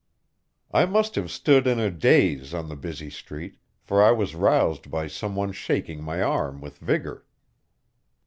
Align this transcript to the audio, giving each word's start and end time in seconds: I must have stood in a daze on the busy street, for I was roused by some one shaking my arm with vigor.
I 0.71 0.87
must 0.87 1.13
have 1.13 1.29
stood 1.29 1.67
in 1.67 1.79
a 1.79 1.91
daze 1.91 2.55
on 2.55 2.69
the 2.69 2.75
busy 2.75 3.11
street, 3.11 3.59
for 3.83 4.01
I 4.03 4.09
was 4.11 4.33
roused 4.33 4.89
by 4.89 5.05
some 5.05 5.35
one 5.35 5.51
shaking 5.51 6.01
my 6.01 6.23
arm 6.23 6.59
with 6.59 6.79
vigor. 6.79 7.23